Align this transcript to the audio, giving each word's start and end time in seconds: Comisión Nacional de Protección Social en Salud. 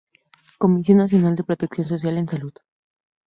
Comisión 0.63 0.97
Nacional 1.03 1.35
de 1.35 1.43
Protección 1.49 1.87
Social 1.87 2.17
en 2.17 2.27
Salud. 2.27 2.53